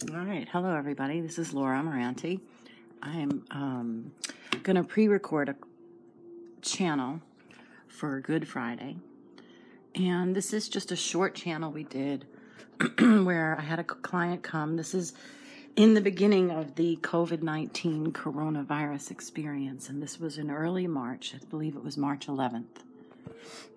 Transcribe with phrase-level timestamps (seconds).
[0.00, 0.48] All right.
[0.52, 1.20] Hello, everybody.
[1.20, 2.38] This is Laura Moranti.
[3.02, 4.12] I'm um,
[4.62, 5.56] going to pre record a
[6.62, 7.20] channel
[7.88, 8.96] for Good Friday.
[9.96, 12.26] And this is just a short channel we did
[13.00, 14.76] where I had a client come.
[14.76, 15.14] This is
[15.74, 19.88] in the beginning of the COVID 19 coronavirus experience.
[19.88, 21.34] And this was in early March.
[21.34, 22.66] I believe it was March 11th.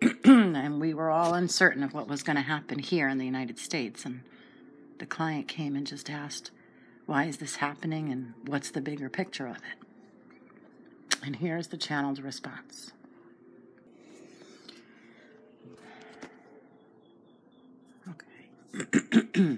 [0.23, 3.57] and we were all uncertain of what was going to happen here in the United
[3.57, 4.05] States.
[4.05, 4.21] And
[5.01, 6.51] the client came and just asked,
[7.07, 11.17] Why is this happening and what's the bigger picture of it?
[11.25, 12.91] And here's the channeled response.
[18.11, 19.57] Okay.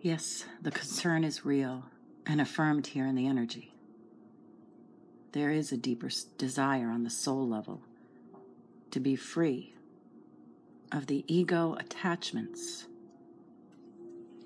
[0.00, 1.84] yes, the concern is real
[2.24, 3.74] and affirmed here in the energy.
[5.32, 6.08] There is a deeper
[6.38, 7.82] desire on the soul level
[8.90, 9.74] to be free
[10.94, 12.86] of the ego attachments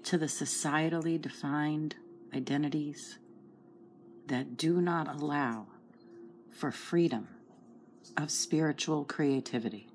[0.03, 1.95] to the societally defined
[2.35, 3.19] identities
[4.29, 5.67] that do not allow
[6.51, 7.29] for freedom
[8.17, 9.87] of spiritual creativity.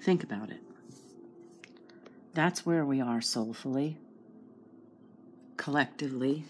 [0.00, 0.62] Think about it.
[2.34, 3.98] That's where we are soulfully,
[5.56, 6.44] collectively,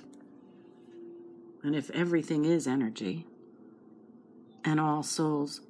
[1.62, 3.27] and if everything is energy,
[4.64, 5.61] and all souls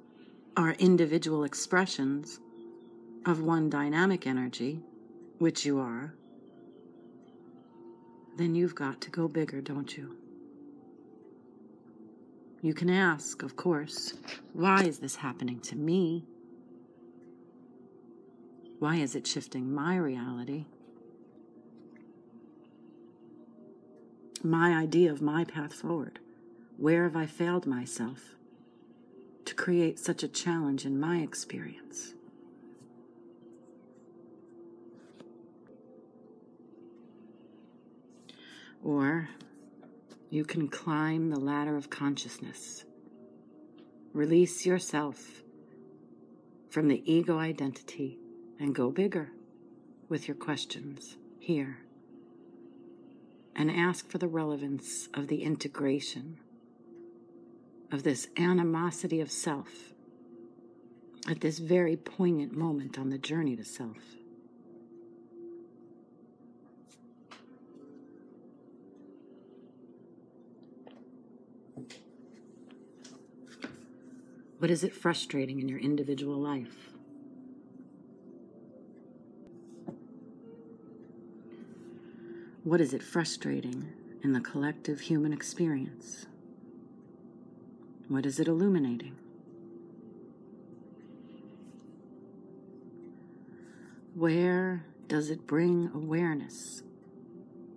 [0.57, 2.39] are individual expressions
[3.25, 4.79] of one dynamic energy,
[5.37, 6.13] which you are,
[8.37, 10.15] then you've got to go bigger, don't you?
[12.61, 14.13] You can ask, of course,
[14.53, 16.25] why is this happening to me?
[18.79, 20.65] Why is it shifting my reality?
[24.43, 26.19] My idea of my path forward.
[26.77, 28.35] Where have I failed myself?
[29.45, 32.13] To create such a challenge in my experience.
[38.83, 39.29] Or
[40.29, 42.85] you can climb the ladder of consciousness.
[44.13, 45.43] Release yourself
[46.69, 48.17] from the ego identity
[48.59, 49.29] and go bigger
[50.07, 51.79] with your questions here.
[53.55, 56.39] And ask for the relevance of the integration
[57.91, 59.93] of this animosity of self
[61.29, 63.97] at this very poignant moment on the journey to self.
[74.57, 76.91] What is it frustrating in your individual life?
[82.63, 83.91] What is it frustrating
[84.23, 86.27] in the collective human experience?
[88.11, 89.15] What is it illuminating?
[94.13, 96.83] Where does it bring awareness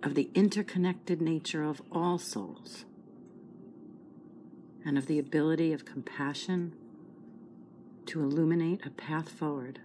[0.03, 2.83] of the interconnected nature of all souls
[4.83, 6.73] and of the ability of compassion
[8.07, 9.79] to illuminate a path forward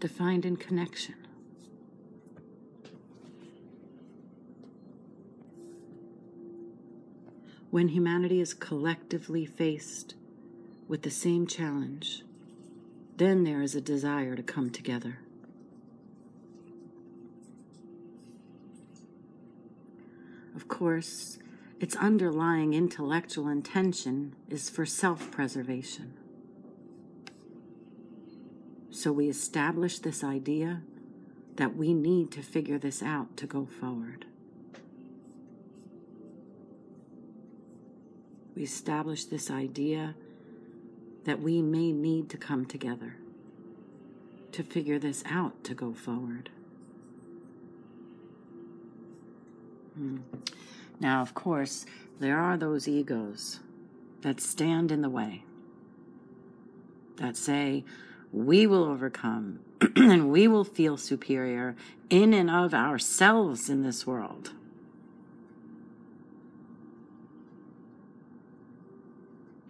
[0.00, 1.27] defined in connection?
[7.70, 10.14] When humanity is collectively faced
[10.86, 12.22] with the same challenge,
[13.16, 15.18] then there is a desire to come together.
[20.56, 21.38] Of course,
[21.78, 26.14] its underlying intellectual intention is for self preservation.
[28.90, 30.82] So we establish this idea
[31.56, 34.24] that we need to figure this out to go forward.
[38.58, 40.16] We establish this idea
[41.26, 43.14] that we may need to come together
[44.50, 46.50] to figure this out to go forward.
[49.94, 50.18] Hmm.
[50.98, 51.86] Now, of course,
[52.18, 53.60] there are those egos
[54.22, 55.44] that stand in the way,
[57.18, 57.84] that say,
[58.32, 59.60] we will overcome
[59.94, 61.76] and we will feel superior
[62.10, 64.50] in and of ourselves in this world.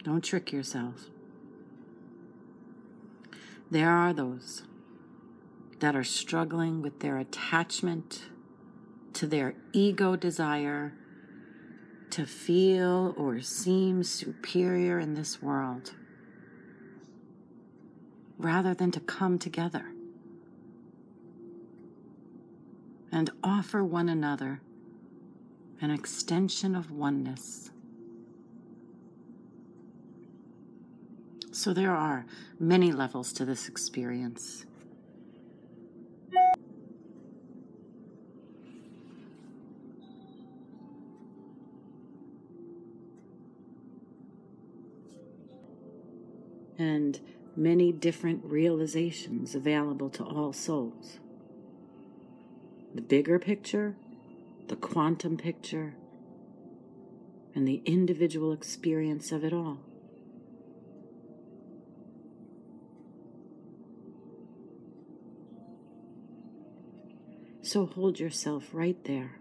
[0.09, 1.11] Don't trick yourself.
[3.71, 4.63] There are those
[5.81, 8.23] that are struggling with their attachment
[9.13, 10.95] to their ego desire
[12.09, 15.93] to feel or seem superior in this world
[18.39, 19.93] rather than to come together
[23.13, 24.63] and offer one another
[25.83, 27.73] an extension of oneness
[31.59, 32.25] So there are
[32.61, 34.65] many levels to this experience.
[46.79, 47.19] And
[47.57, 51.19] many different realizations available to all souls.
[52.95, 53.97] The bigger picture,
[54.69, 55.97] the quantum picture,
[57.53, 59.88] and the individual experience of it all.
[67.69, 69.33] So hold yourself right there.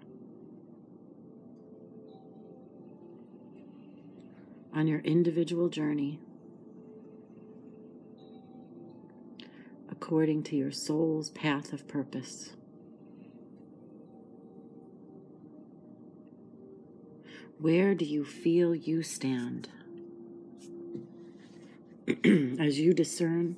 [4.73, 6.19] On your individual journey,
[9.89, 12.49] according to your soul's path of purpose.
[17.59, 19.69] Where do you feel you stand?
[22.59, 23.55] As you discern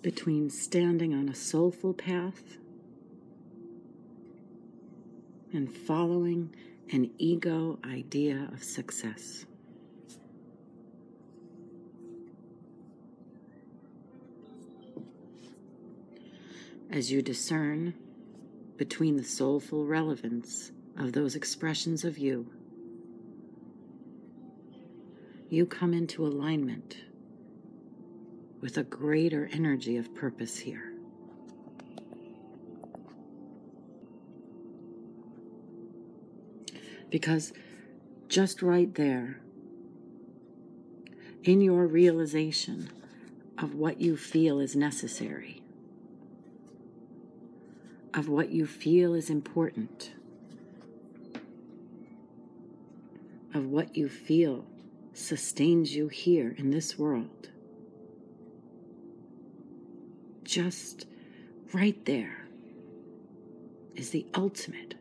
[0.00, 2.56] between standing on a soulful path
[5.56, 6.54] and following
[6.92, 9.46] an ego idea of success.
[16.90, 17.94] As you discern
[18.76, 22.50] between the soulful relevance of those expressions of you,
[25.48, 26.98] you come into alignment
[28.60, 30.95] with a greater energy of purpose here.
[37.16, 37.54] Because
[38.28, 39.40] just right there,
[41.44, 42.90] in your realization
[43.56, 45.62] of what you feel is necessary,
[48.12, 50.12] of what you feel is important,
[53.54, 54.66] of what you feel
[55.14, 57.48] sustains you here in this world,
[60.44, 61.06] just
[61.72, 62.46] right there
[63.94, 64.96] is the ultimate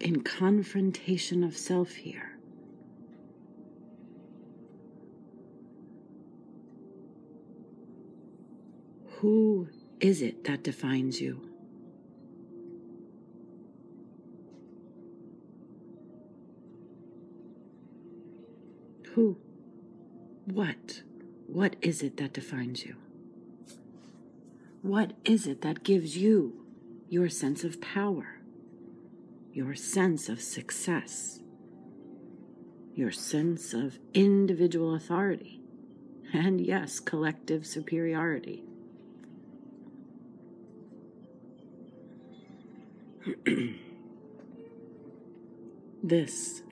[0.00, 2.38] in confrontation of self here.
[9.18, 9.68] Who
[10.00, 11.46] is it that defines you?
[19.14, 19.36] Who?
[20.46, 21.02] What?
[21.46, 22.96] What is it that defines you?
[24.80, 26.64] What is it that gives you
[27.10, 28.39] your sense of power?
[29.52, 31.40] Your sense of success,
[32.94, 35.60] your sense of individual authority,
[36.32, 38.62] and yes, collective superiority.
[46.02, 46.62] this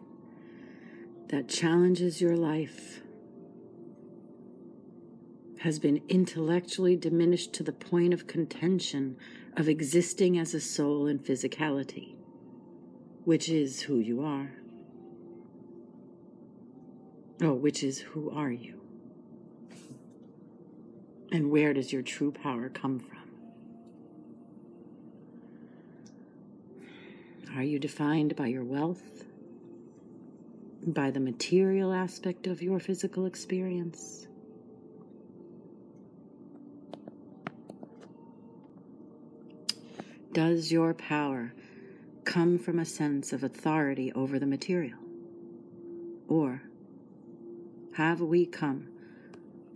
[1.29, 3.01] that challenges your life
[5.61, 9.17] has been intellectually diminished to the point of contention
[9.57, 12.18] of existing as a soul in physicality
[13.29, 14.51] which is who you are.
[17.43, 18.81] Oh, which is who are you?
[21.31, 23.19] And where does your true power come from?
[27.55, 29.27] Are you defined by your wealth?
[30.87, 34.27] By the material aspect of your physical experience?
[40.33, 41.53] Does your power
[42.29, 44.99] come from a sense of authority over the material?
[46.29, 46.61] Or
[47.95, 48.89] have we come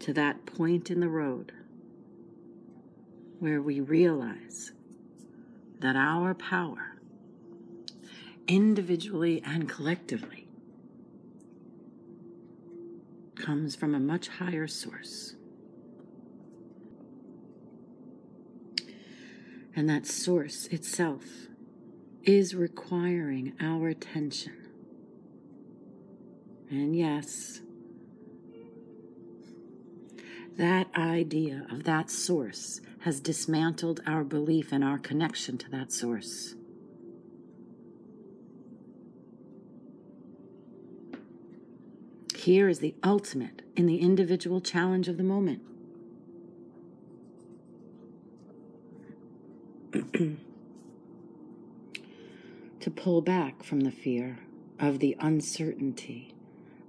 [0.00, 1.50] to that point in the road
[3.38, 4.73] where we realize
[5.80, 6.99] that our power,
[8.47, 10.47] individually and collectively,
[13.35, 15.37] comes from a much higher source?
[19.75, 21.25] And that source itself
[22.25, 24.52] is requiring our attention.
[26.71, 27.61] And yes,
[30.57, 36.55] that idea of that source has dismantled our belief in our connection to that source.
[42.37, 45.62] Here is the ultimate in the individual challenge of the moment.
[52.83, 54.39] to pull back from the fear
[54.81, 56.35] of the uncertainty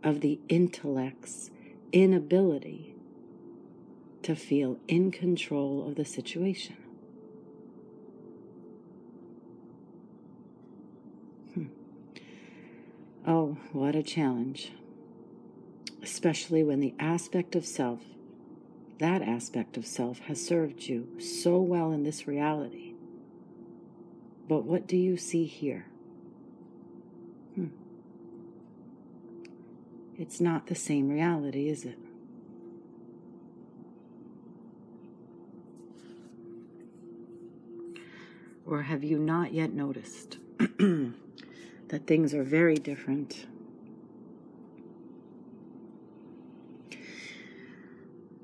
[0.03, 1.51] of the intellect's
[1.93, 2.95] inability
[4.23, 6.77] to feel in control of the situation.
[11.53, 11.65] Hmm.
[13.27, 14.71] Oh, what a challenge.
[16.01, 18.01] especially when the aspect of self,
[18.99, 22.92] that aspect of self, has served you so well in this reality.
[24.47, 25.85] But what do you see here?
[27.55, 27.67] Hmm.
[30.17, 31.97] It's not the same reality, is it?
[38.65, 43.45] Or have you not yet noticed that things are very different?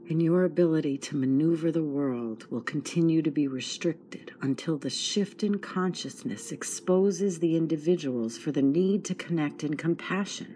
[0.10, 5.44] And your ability to maneuver the world will continue to be restricted until the shift
[5.44, 10.56] in consciousness exposes the individuals for the need to connect in compassion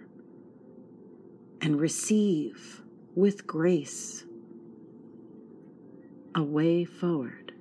[1.62, 2.82] and receive
[3.14, 4.26] with grace
[6.34, 7.54] a way forward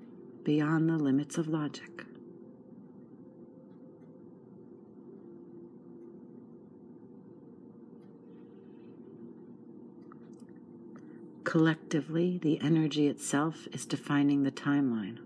[0.45, 2.02] beyond the limits of logic.
[11.53, 15.19] Collectively, the energy itself is defining the timeline.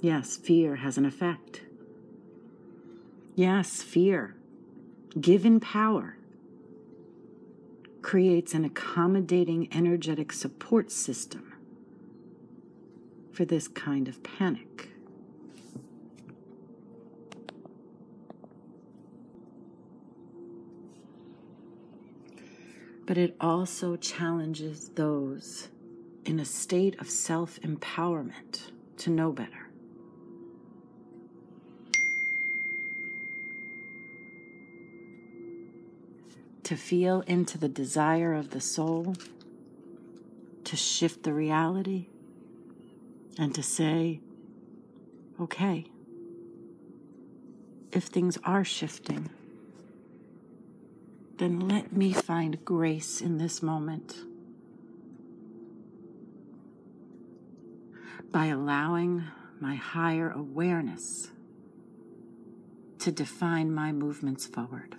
[0.00, 1.60] Yes, fear has an effect.
[3.36, 4.34] Yes, fear,
[5.20, 6.16] given power,
[8.02, 11.52] creates an accommodating energetic support system
[13.30, 14.88] for this kind of panic.
[23.12, 25.68] But it also challenges those
[26.24, 29.68] in a state of self empowerment to know better.
[36.62, 39.14] To feel into the desire of the soul,
[40.64, 42.06] to shift the reality,
[43.38, 44.20] and to say,
[45.38, 45.84] okay,
[47.92, 49.28] if things are shifting,
[51.38, 54.16] then let me find grace in this moment.
[58.30, 59.24] By allowing
[59.60, 61.30] my higher awareness
[63.00, 64.96] to define my movements forward.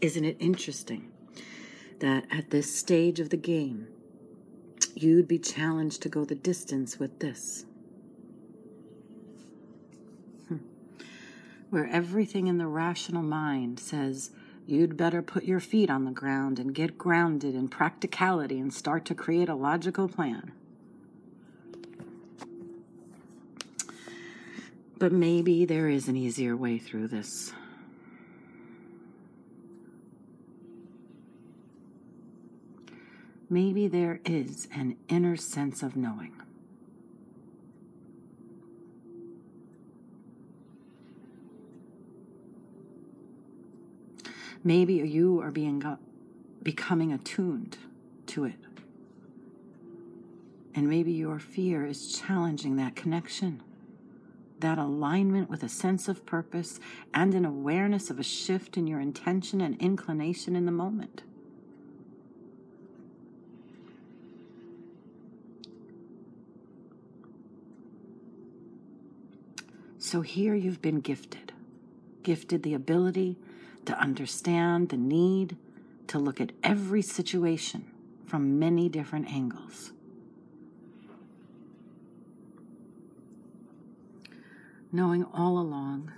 [0.00, 1.12] Isn't it interesting
[2.02, 3.86] that at this stage of the game,
[4.94, 7.64] you'd be challenged to go the distance with this?
[10.48, 10.56] Hmm.
[11.70, 14.32] Where everything in the rational mind says,
[14.66, 19.04] you'd better put your feet on the ground and get grounded in practicality and start
[19.04, 20.50] to create a logical plan.
[24.98, 27.52] But maybe there is an easier way through this.
[33.52, 36.32] Maybe there is an inner sense of knowing.
[44.64, 45.84] Maybe you are being
[46.62, 47.76] becoming attuned
[48.28, 48.54] to it.
[50.74, 53.62] And maybe your fear is challenging that connection,
[54.60, 56.80] that alignment with a sense of purpose
[57.12, 61.22] and an awareness of a shift in your intention and inclination in the moment.
[70.12, 71.54] So here you've been gifted,
[72.22, 73.38] gifted the ability
[73.86, 75.56] to understand the need
[76.08, 77.90] to look at every situation
[78.26, 79.92] from many different angles.
[84.92, 86.12] Knowing all along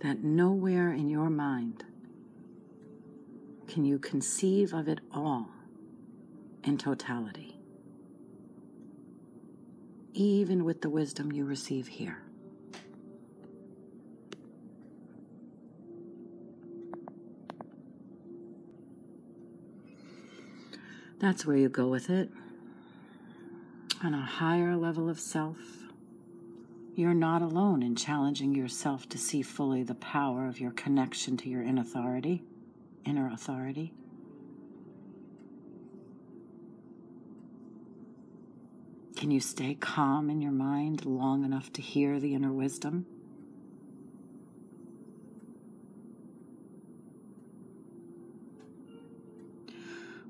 [0.00, 1.84] that nowhere in your mind
[3.68, 5.50] can you conceive of it all
[6.64, 7.49] in totality
[10.12, 12.22] even with the wisdom you receive here.
[21.18, 22.30] That's where you go with it.
[24.02, 25.58] On a higher level of self,
[26.94, 31.48] you're not alone in challenging yourself to see fully the power of your connection to
[31.50, 32.42] your inner authority,
[33.04, 33.92] inner authority.
[39.20, 43.04] Can you stay calm in your mind long enough to hear the inner wisdom?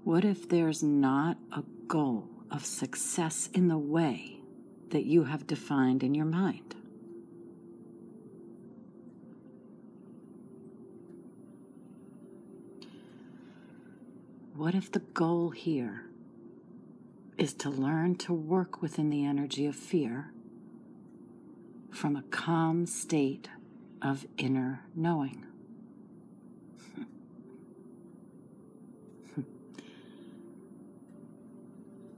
[0.02, 4.40] What if there's not a goal of success in the way
[4.88, 6.74] that you have defined in your mind?
[14.60, 16.09] what if the goal here
[17.40, 20.30] is to learn to work within the energy of fear
[21.90, 23.48] from a calm state
[24.02, 25.46] of inner knowing?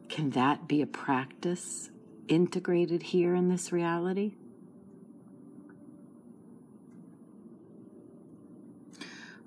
[0.08, 1.90] Can that be a practice
[2.26, 4.32] integrated here in this reality?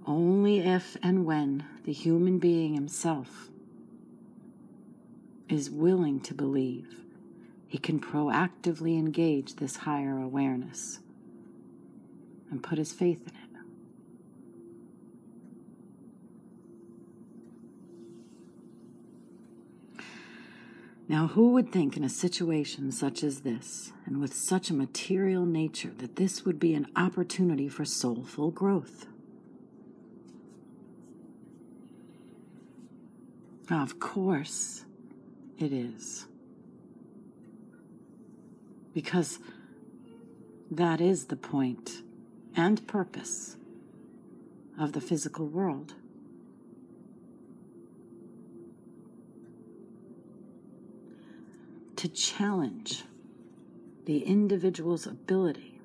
[0.08, 3.50] Only if and when the human being himself
[5.50, 7.02] is willing to believe,
[7.68, 11.00] he can proactively engage this higher awareness
[12.50, 13.42] and put his faith in it.
[21.08, 25.46] Now, who would think in a situation such as this, and with such a material
[25.46, 29.06] nature, that this would be an opportunity for soulful growth?
[33.70, 34.85] Of course,
[35.60, 36.26] it is.
[38.94, 39.40] Because
[40.72, 42.02] that is the point
[42.56, 43.58] and purpose
[44.80, 45.94] of the physical world.
[51.98, 53.04] To challenge
[54.06, 55.80] the individual's ability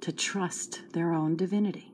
[0.00, 1.92] to trust their own divinity,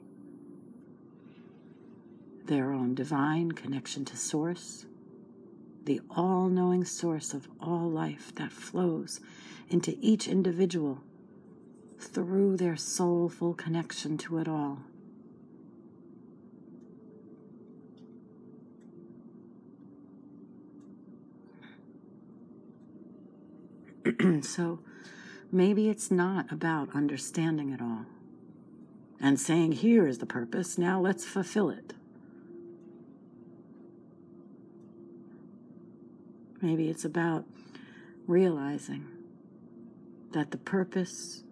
[2.44, 4.84] their own divine connection to Source
[5.84, 9.20] the all knowing source of all life that flows
[9.68, 11.02] into each individual
[11.98, 14.78] through their soulful connection to it all.
[24.42, 24.80] so
[25.50, 28.06] maybe it's not about understanding it all
[29.20, 31.94] and saying, here is the purpose, now let's fulfill it.
[36.62, 37.44] Maybe it's about
[38.28, 39.04] realizing
[40.32, 41.42] that the purpose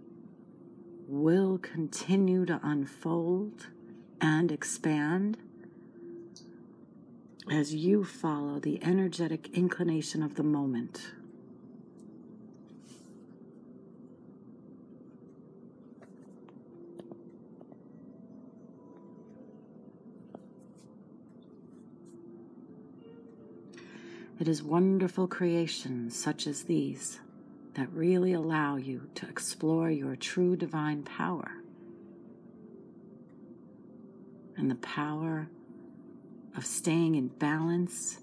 [1.09, 3.67] will continue to unfold
[4.21, 5.37] and expand
[7.51, 11.11] as you follow the energetic inclination of the moment.
[24.41, 27.21] It is wonderful creations such as these
[27.75, 31.53] that really allow you to explore your true divine power
[34.57, 35.47] and the power
[36.57, 38.19] of staying in balance,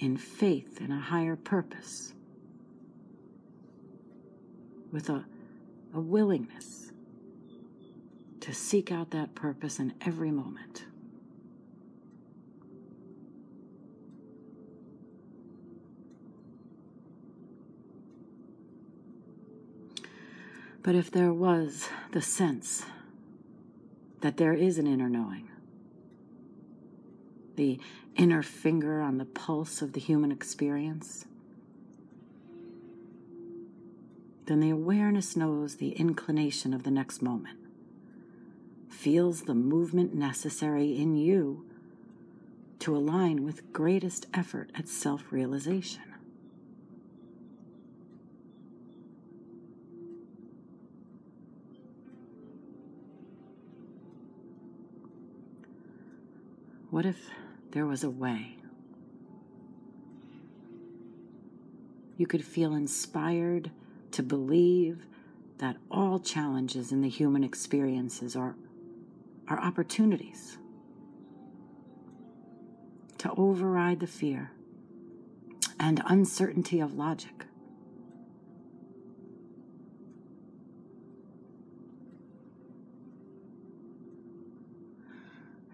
[0.00, 2.14] in faith in a higher purpose,
[4.90, 5.24] with a,
[5.94, 6.90] a willingness
[8.40, 10.84] to seek out that purpose in every moment.
[20.82, 22.84] But if there was the sense
[24.20, 25.48] that there is an inner knowing,
[27.56, 27.78] the
[28.16, 31.26] inner finger on the pulse of the human experience,
[34.46, 37.58] then the awareness knows the inclination of the next moment,
[38.88, 41.64] feels the movement necessary in you
[42.80, 46.11] to align with greatest effort at self realization.
[56.92, 57.30] What if
[57.70, 58.58] there was a way?
[62.18, 63.70] You could feel inspired
[64.10, 65.06] to believe
[65.56, 68.56] that all challenges in the human experiences are,
[69.48, 70.58] are opportunities
[73.16, 74.50] to override the fear
[75.80, 77.46] and uncertainty of logic.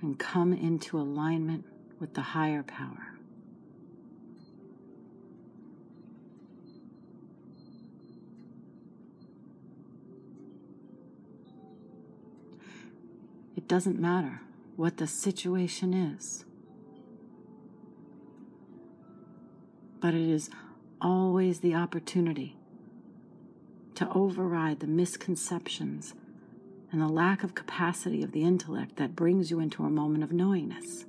[0.01, 1.65] And come into alignment
[1.99, 3.15] with the higher power.
[13.57, 14.41] It doesn't matter
[14.77, 16.45] what the situation is,
[20.01, 20.49] but it is
[21.01, 22.57] always the opportunity
[23.97, 26.15] to override the misconceptions
[26.90, 30.33] and the lack of capacity of the intellect that brings you into a moment of
[30.33, 31.05] knowingness.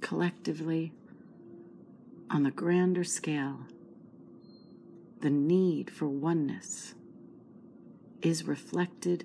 [0.00, 0.92] Collectively,
[2.30, 3.60] on the grander scale,
[5.20, 6.94] the need for oneness
[8.22, 9.24] is reflected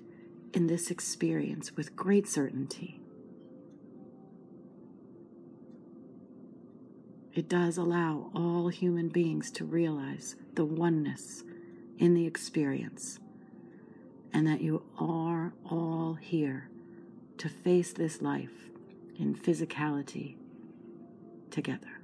[0.52, 3.01] in this experience with great certainty.
[7.34, 11.44] It does allow all human beings to realize the oneness
[11.98, 13.18] in the experience
[14.34, 16.68] and that you are all here
[17.38, 18.70] to face this life
[19.18, 20.36] in physicality
[21.50, 22.01] together.